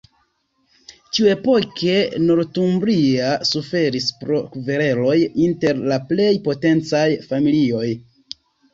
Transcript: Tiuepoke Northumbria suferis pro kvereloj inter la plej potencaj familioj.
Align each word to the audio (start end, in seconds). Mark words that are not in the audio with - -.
Tiuepoke 1.17 1.97
Northumbria 2.23 3.29
suferis 3.51 4.09
pro 4.25 4.41
kvereloj 4.57 5.15
inter 5.47 5.87
la 5.95 6.03
plej 6.11 6.35
potencaj 6.51 7.07
familioj. 7.33 7.89